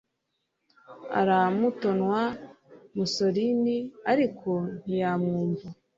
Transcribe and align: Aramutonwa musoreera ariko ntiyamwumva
Aramutonwa 1.19 2.21
musoreera 2.95 3.77
ariko 4.11 4.49
ntiyamwumva 4.85 5.67